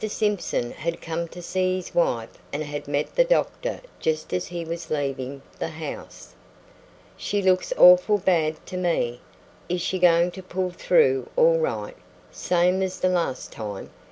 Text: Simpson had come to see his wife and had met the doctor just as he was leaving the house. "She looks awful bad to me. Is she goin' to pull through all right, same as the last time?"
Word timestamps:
Simpson 0.09 0.71
had 0.71 0.99
come 0.99 1.27
to 1.27 1.43
see 1.43 1.75
his 1.75 1.93
wife 1.93 2.31
and 2.51 2.63
had 2.63 2.87
met 2.87 3.13
the 3.13 3.23
doctor 3.23 3.81
just 3.99 4.33
as 4.33 4.47
he 4.47 4.65
was 4.65 4.89
leaving 4.89 5.43
the 5.59 5.67
house. 5.67 6.33
"She 7.15 7.39
looks 7.39 7.71
awful 7.77 8.17
bad 8.17 8.65
to 8.65 8.77
me. 8.77 9.21
Is 9.69 9.79
she 9.79 9.99
goin' 9.99 10.31
to 10.31 10.41
pull 10.41 10.71
through 10.71 11.29
all 11.35 11.59
right, 11.59 11.95
same 12.31 12.81
as 12.81 12.99
the 12.99 13.09
last 13.09 13.51
time?" 13.51 13.91